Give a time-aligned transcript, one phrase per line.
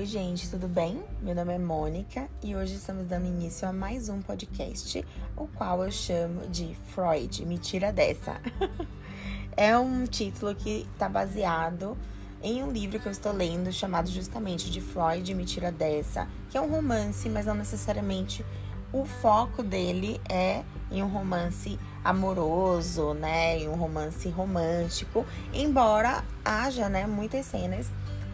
[0.00, 1.04] Oi, gente, tudo bem?
[1.20, 5.04] Meu nome é Mônica e hoje estamos dando início a mais um podcast,
[5.36, 8.40] o qual eu chamo de Freud, me tira dessa.
[9.54, 11.98] é um título que está baseado
[12.42, 16.56] em um livro que eu estou lendo chamado justamente de Freud, me tira dessa, que
[16.56, 18.42] é um romance, mas não necessariamente
[18.94, 26.88] o foco dele é em um romance amoroso, né, em um romance romântico, embora haja,
[26.88, 27.90] né, muitas cenas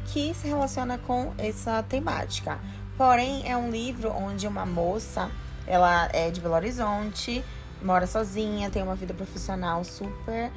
[0.06, 2.58] que se relaciona com essa temática.
[2.96, 5.30] Porém, é um livro onde uma moça,
[5.66, 7.44] ela é de Belo Horizonte,
[7.82, 10.50] mora sozinha, tem uma vida profissional super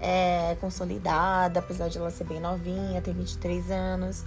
[0.00, 4.24] é, consolidada, apesar de ela ser bem novinha, tem 23 anos.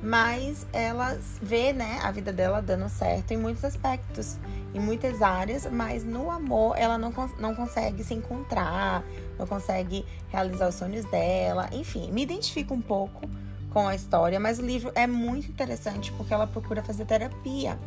[0.00, 4.38] Mas ela vê, né, a vida dela dando certo em muitos aspectos,
[4.72, 9.02] em muitas áreas, mas no amor ela não, não consegue se encontrar,
[9.36, 11.68] não consegue realizar os sonhos dela.
[11.72, 13.28] Enfim, me identifico um pouco
[13.78, 17.78] com a história, mas o livro é muito interessante porque ela procura fazer terapia.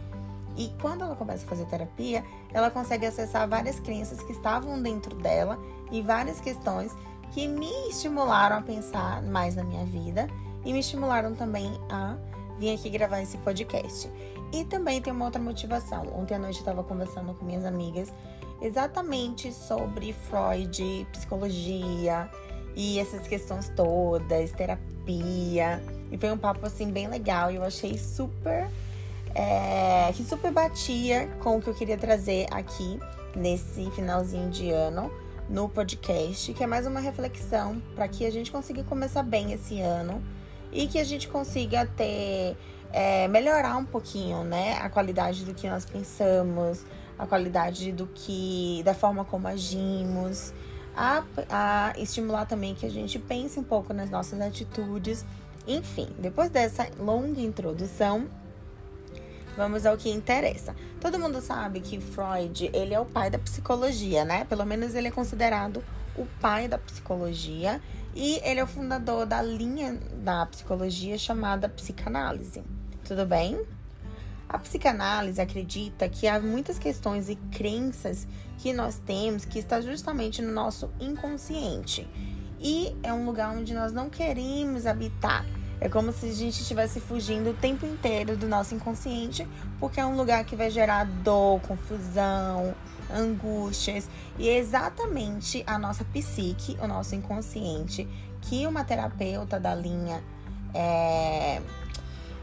[0.55, 5.13] E quando ela começa a fazer terapia, ela consegue acessar várias crenças que estavam dentro
[5.17, 5.59] dela
[5.91, 6.95] e várias questões
[7.31, 10.27] que me estimularam a pensar mais na minha vida
[10.63, 12.15] e me estimularam também a
[12.57, 14.09] vir aqui gravar esse podcast.
[14.53, 16.07] E também tem uma outra motivação.
[16.17, 18.13] Ontem à noite eu estava conversando com minhas amigas
[18.61, 22.31] exatamente sobre Freud, psicologia
[22.75, 25.81] e essas questões todas, terapia.
[26.11, 28.69] E foi um papo assim bem legal e eu achei super
[29.33, 32.99] é, que super batia com o que eu queria trazer aqui
[33.35, 35.11] nesse finalzinho de ano
[35.49, 39.81] no podcast, que é mais uma reflexão para que a gente consiga começar bem esse
[39.81, 40.21] ano
[40.71, 42.55] e que a gente consiga ter
[42.93, 46.85] é, melhorar um pouquinho, né, a qualidade do que nós pensamos,
[47.17, 50.53] a qualidade do que da forma como agimos
[50.95, 55.25] a, a estimular também que a gente pense um pouco nas nossas atitudes.
[55.67, 58.27] Enfim, depois dessa longa introdução,
[59.55, 60.75] vamos ao que interessa.
[60.99, 64.45] Todo mundo sabe que Freud, ele é o pai da psicologia, né?
[64.45, 65.83] Pelo menos ele é considerado
[66.15, 67.81] o pai da psicologia
[68.15, 72.63] e ele é o fundador da linha da psicologia chamada psicanálise.
[73.05, 73.65] Tudo bem?
[74.51, 80.41] A psicanálise acredita que há muitas questões e crenças que nós temos que está justamente
[80.41, 82.05] no nosso inconsciente.
[82.59, 85.45] E é um lugar onde nós não queremos habitar.
[85.79, 89.47] É como se a gente estivesse fugindo o tempo inteiro do nosso inconsciente,
[89.79, 92.75] porque é um lugar que vai gerar dor, confusão,
[93.09, 94.09] angústias.
[94.37, 98.05] E é exatamente a nossa psique, o nosso inconsciente,
[98.41, 100.21] que uma terapeuta da linha
[100.73, 101.61] é,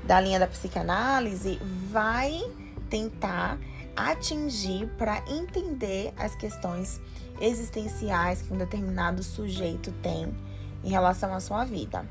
[0.05, 1.61] da linha da psicanálise
[1.91, 2.41] vai
[2.89, 3.59] tentar
[3.97, 7.01] atingir para entender as questões
[7.41, 10.33] existenciais que um determinado sujeito tem
[10.85, 12.05] em relação à sua vida.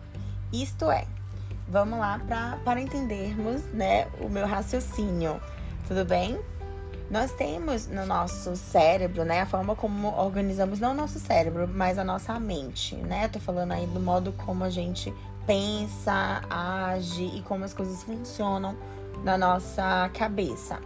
[0.52, 1.06] Isto é,
[1.68, 5.42] vamos lá pra, para entendermos né, o meu raciocínio,
[5.88, 6.40] tudo bem?
[7.10, 11.98] Nós temos no nosso cérebro, né, a forma como organizamos não o nosso cérebro, mas
[11.98, 13.30] a nossa mente, né?
[13.30, 15.14] Tô falando aí do modo como a gente
[15.48, 18.78] pensa, age e como as coisas funcionam
[19.24, 20.80] na nossa cabeça.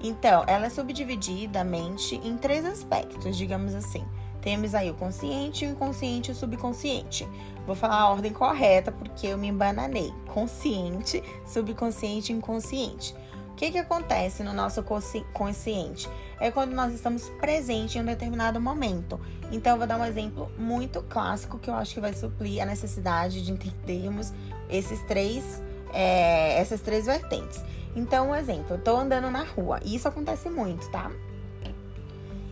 [0.00, 4.04] Então, ela é subdividida a mente em três aspectos, digamos assim.
[4.40, 7.28] Temos aí o consciente, o inconsciente e o subconsciente.
[7.66, 10.14] Vou falar a ordem correta porque eu me embananei.
[10.28, 13.12] Consciente, subconsciente e inconsciente.
[13.56, 14.84] O que, que acontece no nosso
[15.32, 16.10] consciente?
[16.38, 19.18] É quando nós estamos presentes em um determinado momento.
[19.50, 22.66] Então, eu vou dar um exemplo muito clássico que eu acho que vai suprir a
[22.66, 24.30] necessidade de entendermos
[24.68, 25.62] esses três,
[25.94, 27.64] é, essas três vertentes.
[27.96, 31.10] Então, um exemplo, eu tô andando na rua, e isso acontece muito, tá?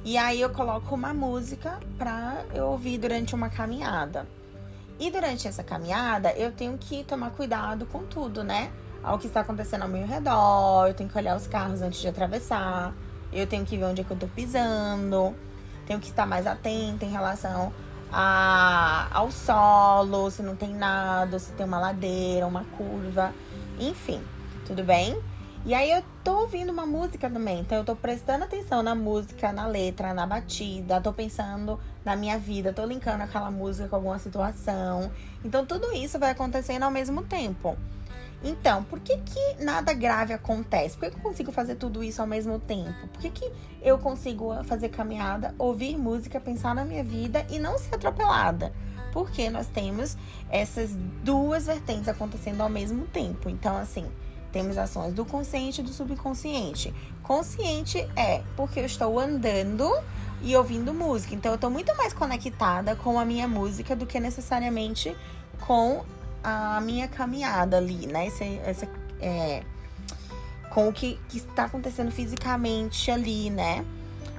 [0.07, 4.27] E aí eu coloco uma música pra eu ouvir durante uma caminhada.
[4.99, 8.73] E durante essa caminhada, eu tenho que tomar cuidado com tudo, né?
[9.05, 12.09] Ao que está acontecendo ao meu redor, eu tenho que olhar os carros antes de
[12.09, 12.95] atravessar,
[13.33, 15.35] eu tenho que ver onde é que eu tô pisando,
[15.87, 17.73] tenho que estar mais atenta em relação
[18.11, 23.33] a, ao solo, se não tem nada, se tem uma ladeira, uma curva,
[23.79, 24.21] enfim,
[24.67, 25.21] tudo bem?
[25.67, 29.53] E aí eu tô ouvindo uma música também, então eu tô prestando atenção na música,
[29.53, 34.19] na letra, na batida, tô pensando na minha vida, tô linkando aquela música com alguma
[34.19, 35.11] situação.
[35.43, 37.77] Então tudo isso vai acontecendo ao mesmo tempo.
[38.45, 40.97] Então, por que, que nada grave acontece?
[40.97, 43.09] Por que, que eu consigo fazer tudo isso ao mesmo tempo?
[43.09, 47.79] Por que, que eu consigo fazer caminhada, ouvir música, pensar na minha vida e não
[47.79, 48.71] ser atropelada?
[49.13, 50.19] Porque nós temos
[50.51, 50.91] essas
[51.23, 53.49] duas vertentes acontecendo ao mesmo tempo.
[53.49, 54.05] Então, assim,
[54.53, 56.93] temos ações do consciente e do subconsciente.
[57.23, 59.91] Consciente é porque eu estou andando
[60.43, 61.35] e ouvindo música.
[61.35, 65.17] Então, eu estou muito mais conectada com a minha música do que necessariamente
[65.67, 66.05] com
[66.45, 68.27] a minha caminhada ali, né?
[68.27, 68.87] Esse, essa,
[69.19, 69.63] é,
[70.71, 73.85] com o que, que está acontecendo fisicamente ali, né?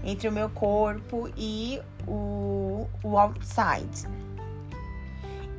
[0.03, 4.07] Entre o meu corpo e o, o outside.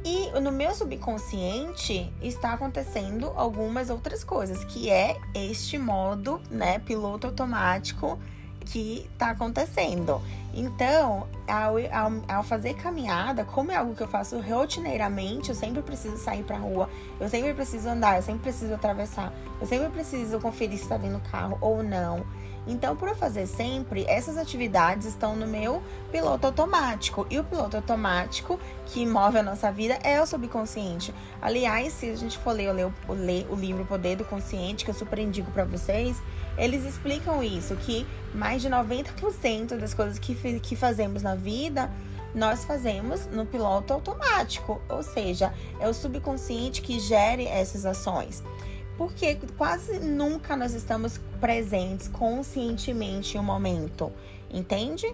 [0.05, 7.27] E no meu subconsciente está acontecendo algumas outras coisas, que é este modo, né, piloto
[7.27, 8.17] automático
[8.67, 10.21] que está acontecendo.
[10.53, 15.83] Então, ao, ao, ao, fazer caminhada, como é algo que eu faço rotineiramente, eu sempre
[15.83, 16.89] preciso sair pra rua,
[17.21, 21.21] eu sempre preciso andar, eu sempre preciso atravessar, eu sempre preciso conferir se tá vindo
[21.31, 22.25] carro ou não.
[22.67, 27.27] Então, eu fazer sempre, essas atividades estão no meu piloto automático.
[27.31, 31.15] E o piloto automático que move a nossa vida é o subconsciente.
[31.41, 34.95] Aliás, se a gente for ler, ler, ler o livro Poder do Consciente, que eu
[34.95, 36.21] super indico para vocês,
[36.59, 41.91] eles explicam isso, que mais de 90% das coisas que, que fazemos na vida
[42.35, 48.45] nós fazemos no piloto automático, ou seja, é o subconsciente que gere essas ações
[48.97, 54.13] porque quase nunca nós estamos presentes conscientemente em um momento,
[54.51, 55.07] entende?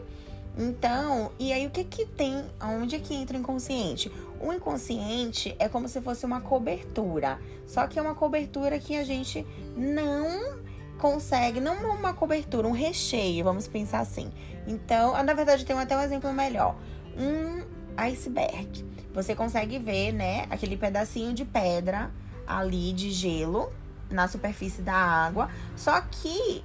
[0.57, 4.13] Então, e aí o que que tem, onde é que entra o inconsciente?
[4.41, 9.05] O inconsciente é como se fosse uma cobertura, só que é uma cobertura que a
[9.05, 9.47] gente
[9.77, 10.61] não
[10.99, 14.31] consegue, não uma cobertura, um recheio, vamos pensar assim.
[14.67, 16.77] Então, na verdade, tem até um exemplo melhor.
[17.17, 17.65] Um
[17.97, 18.85] iceberg.
[19.13, 22.11] Você consegue ver, né, aquele pedacinho de pedra
[22.47, 23.73] ali de gelo
[24.11, 26.63] na superfície da água, só que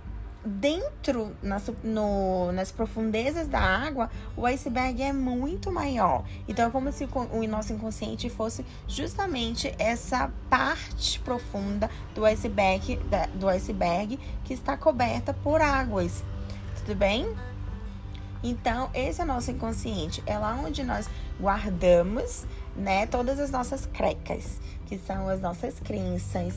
[0.47, 6.23] dentro, nas, no, nas profundezas da água, o iceberg é muito maior.
[6.47, 12.99] Então é como se o nosso inconsciente fosse justamente essa parte profunda do iceberg,
[13.35, 16.23] do iceberg que está coberta por águas.
[16.77, 17.35] Tudo bem?
[18.43, 20.23] Então, esse é o nosso inconsciente.
[20.25, 21.09] É lá onde nós
[21.39, 22.45] guardamos,
[22.75, 26.55] né, todas as nossas crecas que são as nossas crenças,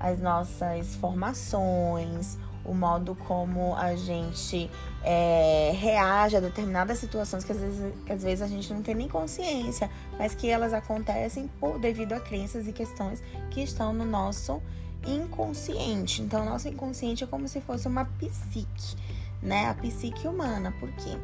[0.00, 4.70] as nossas formações, o modo como a gente
[5.02, 8.94] é, reage a determinadas situações que às, vezes, que às vezes a gente não tem
[8.94, 14.04] nem consciência, mas que elas acontecem por devido a crenças e questões que estão no
[14.04, 14.62] nosso
[15.04, 16.22] inconsciente.
[16.22, 18.96] Então, nosso inconsciente é como se fosse uma psique,
[19.42, 19.68] né?
[19.68, 20.72] A psique humana.
[20.78, 21.18] Por quê?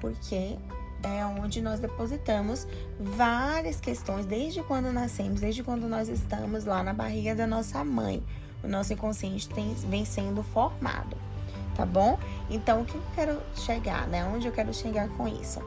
[0.00, 0.58] Porque
[1.02, 2.66] é onde nós depositamos
[2.98, 8.22] várias questões desde quando nascemos, desde quando nós estamos lá na barriga da nossa mãe.
[8.62, 11.16] O nosso inconsciente tem, vem sendo formado,
[11.74, 12.18] tá bom?
[12.48, 14.24] Então, o que eu quero chegar, né?
[14.24, 15.60] Onde eu quero chegar com isso?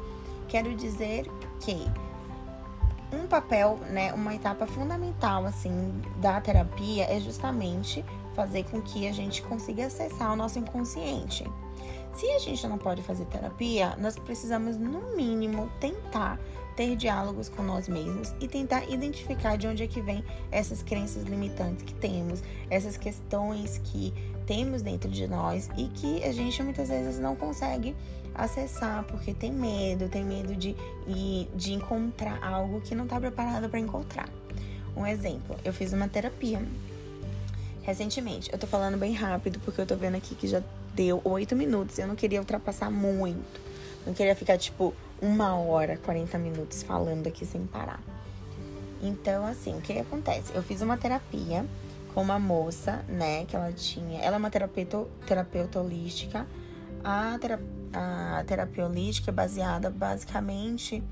[0.47, 1.29] Quero dizer
[1.59, 1.85] que
[3.11, 8.03] um papel, né, uma etapa fundamental assim da terapia é justamente
[8.35, 11.45] fazer com que a gente consiga acessar o nosso inconsciente.
[12.15, 16.39] Se a gente não pode fazer terapia, nós precisamos, no mínimo, tentar
[16.73, 21.23] ter diálogos com nós mesmos e tentar identificar de onde é que vem essas crenças
[21.23, 24.13] limitantes que temos, essas questões que
[24.45, 27.93] temos dentro de nós e que a gente muitas vezes não consegue
[28.33, 30.75] acessar porque tem medo, tem medo de,
[31.55, 34.29] de encontrar algo que não está preparado para encontrar.
[34.95, 36.61] Um exemplo, eu fiz uma terapia
[37.83, 38.51] recentemente.
[38.51, 40.61] Eu tô falando bem rápido porque eu tô vendo aqui que já
[40.95, 41.99] deu oito minutos.
[41.99, 43.61] Eu não queria ultrapassar muito.
[44.05, 48.01] Não queria ficar, tipo, uma hora, 40 minutos falando aqui sem parar.
[49.01, 50.53] Então, assim, o que acontece?
[50.55, 51.65] Eu fiz uma terapia
[52.13, 54.19] com uma moça, né, que ela tinha.
[54.21, 56.47] Ela é uma terapeuta, terapeuta holística.
[57.03, 61.03] A, terapia, a terapia holística é baseada basicamente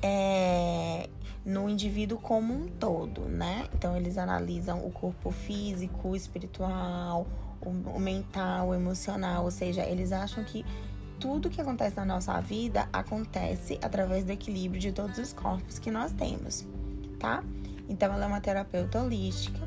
[0.00, 1.08] é,
[1.44, 3.68] no indivíduo como um todo, né?
[3.74, 7.26] Então, eles analisam o corpo físico, espiritual,
[7.64, 10.64] o, mental, o emocional, ou seja, eles acham que
[11.18, 15.90] tudo que acontece na nossa vida acontece através do equilíbrio de todos os corpos que
[15.90, 16.66] nós temos,
[17.18, 17.44] tá?
[17.88, 19.60] Então ela é uma terapeuta holística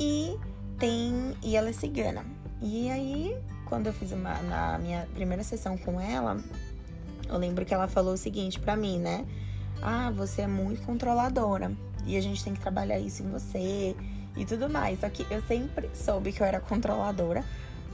[0.00, 0.36] e
[0.78, 2.24] tem e ela é cigana.
[2.60, 3.36] E aí,
[3.66, 6.42] quando eu fiz uma na minha primeira sessão com ela,
[7.28, 9.24] eu lembro que ela falou o seguinte para mim, né?
[9.80, 11.72] Ah, você é muito controladora
[12.06, 13.96] e a gente tem que trabalhar isso em você
[14.36, 15.00] e tudo mais.
[15.00, 17.44] Só que eu sempre soube que eu era controladora,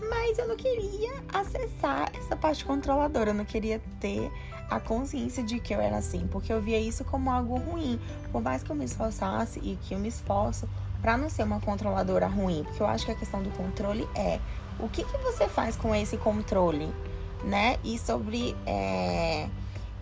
[0.09, 4.31] mas eu não queria acessar essa parte controladora, eu não queria ter
[4.71, 7.99] a consciência de que eu era assim, porque eu via isso como algo ruim.
[8.31, 10.69] Por mais que eu me esforçasse e que eu me esforço
[11.01, 14.41] para não ser uma controladora ruim, porque eu acho que a questão do controle é
[14.79, 16.89] o que, que você faz com esse controle,
[17.45, 17.79] né?
[17.85, 19.49] E sobre é,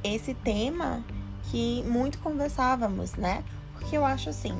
[0.03, 1.03] esse tema
[1.51, 3.45] que muito conversávamos, né?
[3.75, 4.59] Porque eu acho assim,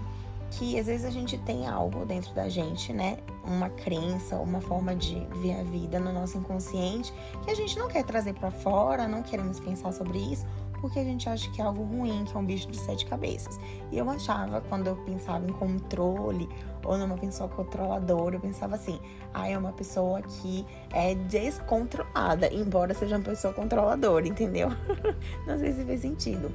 [0.51, 3.19] que às vezes a gente tem algo dentro da gente, né?
[3.45, 7.13] Uma crença, uma forma de ver a vida no nosso inconsciente
[7.45, 10.47] que a gente não quer trazer para fora, não queremos pensar sobre isso,
[10.81, 13.59] porque a gente acha que é algo ruim, que é um bicho de sete cabeças.
[13.91, 16.49] E eu achava, quando eu pensava em controle
[16.85, 19.01] ou numa pessoa controladora, eu pensava assim:
[19.33, 24.69] ah, é uma pessoa que é descontrolada, embora seja uma pessoa controladora, entendeu?
[25.47, 26.51] Não sei se fez sentido.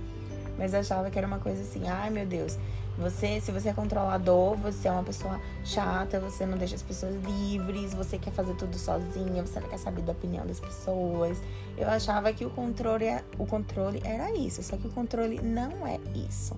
[0.57, 2.57] Mas achava que era uma coisa assim: ai meu Deus,
[2.98, 7.15] você, se você é controlador, você é uma pessoa chata, você não deixa as pessoas
[7.24, 11.41] livres, você quer fazer tudo sozinha, você não quer saber da opinião das pessoas.
[11.77, 15.88] Eu achava que o controle, é, o controle era isso, só que o controle não
[15.88, 16.55] é isso,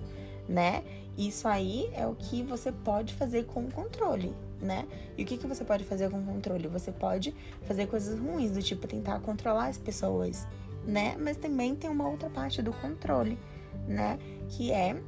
[0.48, 0.82] né?
[1.16, 4.86] Isso aí é o que você pode fazer com o controle, né?
[5.16, 6.66] E o que, que você pode fazer com o controle?
[6.66, 10.44] Você pode fazer coisas ruins, do tipo tentar controlar as pessoas,
[10.84, 11.16] né?
[11.18, 13.38] Mas também tem uma outra parte do controle,
[13.86, 14.18] né?
[14.48, 15.00] Que é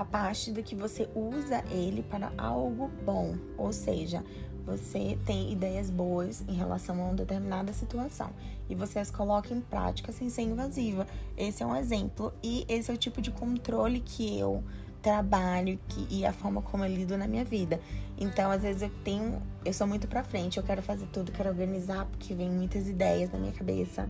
[0.00, 4.24] a parte do que você usa ele para algo bom, ou seja,
[4.64, 8.30] você tem ideias boas em relação a uma determinada situação
[8.68, 11.06] e você as coloca em prática sem ser invasiva.
[11.36, 14.62] Esse é um exemplo e esse é o tipo de controle que eu
[15.00, 17.80] trabalho que, e a forma como eu lido na minha vida.
[18.18, 21.48] Então, às vezes eu tenho, eu sou muito para frente, eu quero fazer tudo, quero
[21.48, 24.08] organizar porque vem muitas ideias na minha cabeça.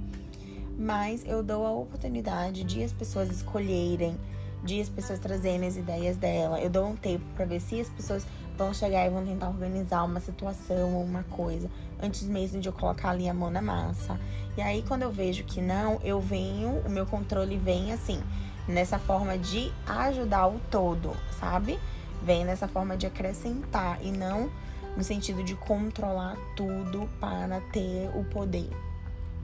[0.77, 4.19] Mas eu dou a oportunidade de as pessoas escolherem
[4.63, 6.61] de as pessoas trazerem as ideias dela.
[6.61, 10.05] Eu dou um tempo para ver se as pessoas vão chegar e vão tentar organizar
[10.05, 11.71] uma situação ou uma coisa
[12.03, 14.19] antes mesmo de eu colocar ali a mão na massa.
[14.57, 18.21] E aí quando eu vejo que não, eu venho, o meu controle vem assim,
[18.67, 21.79] nessa forma de ajudar o todo, sabe?
[22.23, 24.51] Vem nessa forma de acrescentar e não
[24.97, 28.69] no sentido de controlar tudo para ter o poder,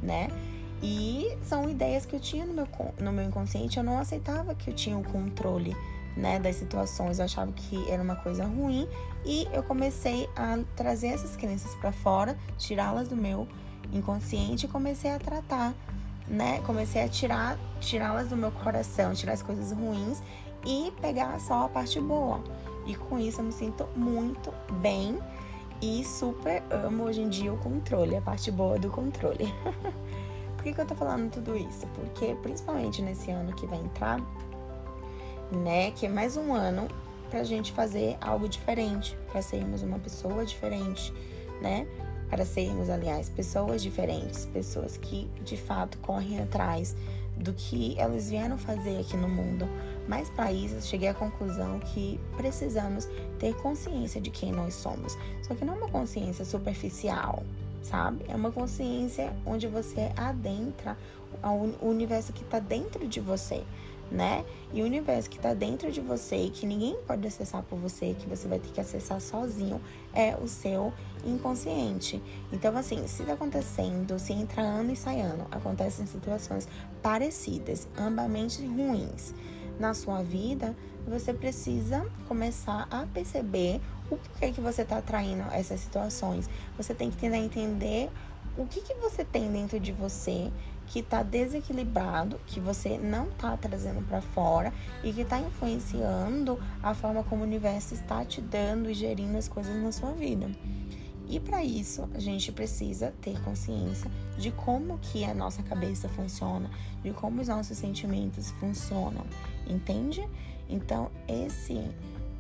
[0.03, 0.29] né?
[0.87, 2.69] E são ideias que eu tinha no meu,
[3.01, 5.75] no meu inconsciente, eu não aceitava que eu tinha o controle
[6.15, 8.87] né, das situações, eu achava que era uma coisa ruim
[9.25, 13.49] e eu comecei a trazer essas crenças para fora, tirá-las do meu
[13.95, 15.73] inconsciente e comecei a tratar,
[16.29, 16.61] né?
[16.67, 20.23] Comecei a tirar, tirá-las do meu coração, tirar as coisas ruins
[20.67, 22.45] e pegar só a parte boa.
[22.87, 25.19] E com isso eu me sinto muito bem
[25.81, 29.53] e super amo hoje em dia o controle, a parte boa do controle.
[30.65, 31.87] Que, que eu tô falando tudo isso?
[31.89, 34.19] Porque principalmente nesse ano que vai entrar,
[35.53, 36.89] né, que é mais um ano
[37.29, 41.13] pra gente fazer algo diferente, para sermos uma pessoa diferente,
[41.61, 41.87] né?
[42.31, 46.97] Para sermos, aliás, pessoas diferentes, pessoas que de fato correm atrás
[47.37, 49.69] do que elas vieram fazer aqui no mundo.
[50.09, 53.07] Mas para isso, cheguei à conclusão que precisamos
[53.39, 55.15] ter consciência de quem nós somos.
[55.43, 57.43] Só que não é uma consciência superficial,
[57.85, 58.25] sabe?
[58.29, 60.97] É uma consciência onde você adentra
[61.81, 63.63] o universo que está dentro de você,
[64.11, 64.45] né?
[64.73, 68.17] E o universo que está dentro de você e que ninguém pode acessar por você,
[68.19, 69.81] que você vai ter que acessar sozinho,
[70.15, 70.93] é o seu
[71.25, 72.23] inconsciente.
[72.53, 76.67] Então, assim, se está acontecendo, se entra ano e sai ano, acontecem situações
[77.03, 79.35] parecidas, ambamente ruins
[79.79, 80.75] na sua vida,
[81.07, 86.49] você precisa começar a perceber o porquê que você está atraindo essas situações.
[86.77, 88.11] Você tem que tentar entender
[88.57, 90.51] o que, que você tem dentro de você
[90.87, 96.95] que está desequilibrado, que você não está trazendo para fora e que está influenciando a
[96.95, 100.51] forma como o universo está te dando e gerindo as coisas na sua vida.
[101.29, 106.71] E para isso, a gente precisa ter consciência de como que a nossa cabeça funciona,
[107.03, 109.25] de como os nossos sentimentos funcionam,
[109.67, 110.29] entende?
[110.69, 111.91] Então, esse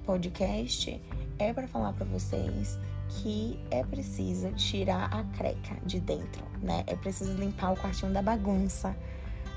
[0.04, 1.00] podcast
[1.38, 6.84] é para falar para vocês que é preciso tirar a creca de dentro, né?
[6.86, 8.96] É preciso limpar o quartinho da bagunça,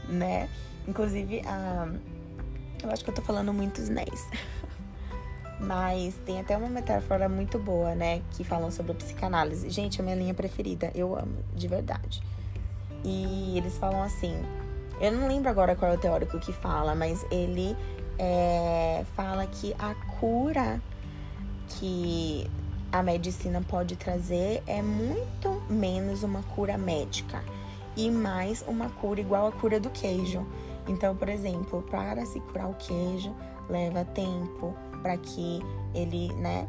[0.07, 0.49] né?
[0.87, 1.91] Inclusive, a...
[2.83, 4.29] eu acho que eu tô falando muitos nés.
[5.59, 8.21] Mas tem até uma metáfora muito boa, né?
[8.31, 9.69] Que falam sobre a psicanálise.
[9.69, 10.91] Gente, é a minha linha preferida.
[10.93, 12.21] Eu amo, de verdade.
[13.03, 14.35] E eles falam assim.
[15.01, 17.75] Eu não lembro agora qual é o teórico que fala, mas ele
[18.17, 20.81] é, fala que a cura
[21.67, 22.49] que
[22.91, 27.43] a medicina pode trazer é muito menos uma cura médica
[27.95, 30.45] e mais uma cura igual a cura do queijo.
[30.87, 33.35] Então, por exemplo, para se curar o queijo,
[33.69, 34.73] leva tempo
[35.07, 35.61] para que
[35.95, 36.67] ele, né,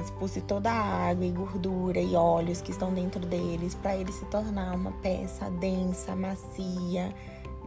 [0.00, 4.24] expulse toda a água e gordura e óleos que estão dentro deles, para ele se
[4.26, 7.12] tornar uma peça densa, macia,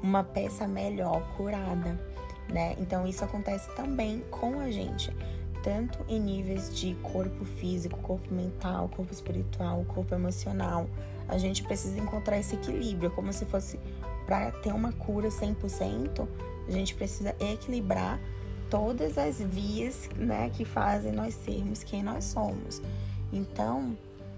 [0.01, 1.99] uma peça melhor curada,
[2.47, 2.73] né?
[2.79, 5.13] Então isso acontece também com a gente
[5.61, 10.87] tanto em níveis de corpo físico, corpo mental, corpo espiritual, corpo emocional.
[11.27, 13.79] A gente precisa encontrar esse equilíbrio, como se fosse
[14.27, 16.27] para ter uma cura 100%,
[16.67, 18.19] a gente precisa equilibrar
[18.69, 22.81] todas as vias, né, que fazem nós sermos quem nós somos.
[23.31, 23.97] Então,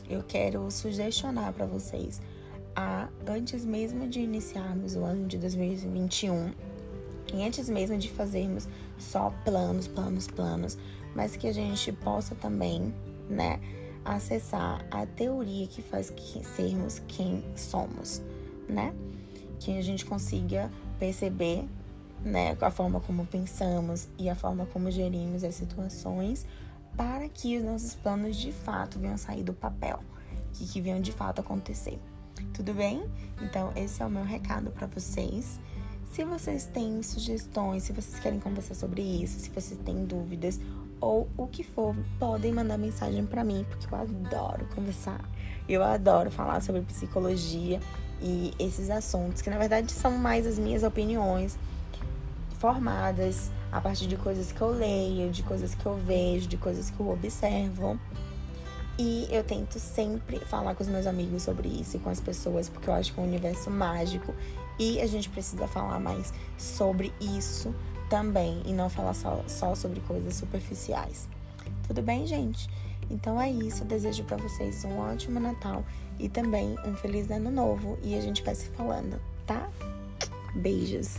[0.10, 2.22] eu quero sugestionar para vocês
[2.76, 6.52] a, antes mesmo de iniciarmos o ano de 2021,
[7.34, 8.68] e antes mesmo de fazermos
[8.98, 10.78] só planos, planos, planos,
[11.14, 12.94] mas que a gente possa também,
[13.30, 13.60] né,
[14.06, 18.22] acessar a teoria que faz que sermos quem somos,
[18.68, 18.94] né?
[19.60, 21.66] Que a gente consiga perceber,
[22.24, 26.46] né, a forma como pensamos e a forma como gerimos as situações
[26.96, 30.00] para que os nossos planos de fato venham sair do papel,
[30.54, 32.00] que, que venham de fato acontecer.
[32.54, 33.04] Tudo bem?
[33.42, 35.60] Então, esse é o meu recado para vocês.
[36.12, 40.60] Se vocês têm sugestões, se vocês querem conversar sobre isso, se vocês têm dúvidas
[41.00, 45.22] ou o que for, podem mandar mensagem para mim, porque eu adoro conversar.
[45.70, 47.80] Eu adoro falar sobre psicologia
[48.22, 51.58] e esses assuntos, que na verdade são mais as minhas opiniões
[52.60, 56.90] formadas a partir de coisas que eu leio, de coisas que eu vejo, de coisas
[56.90, 58.00] que eu observo.
[59.00, 62.68] E eu tento sempre falar com os meus amigos sobre isso e com as pessoas,
[62.68, 64.34] porque eu acho que é um universo mágico
[64.80, 67.74] e a gente precisa falar mais sobre isso
[68.10, 71.28] também e não falar só, só sobre coisas superficiais.
[71.88, 72.68] Tudo bem, gente?
[73.10, 73.84] Então é isso.
[73.84, 75.84] Eu desejo para vocês um ótimo Natal
[76.20, 77.98] e também um feliz ano novo.
[78.04, 79.70] E a gente vai se falando, tá?
[80.56, 81.18] Beijos.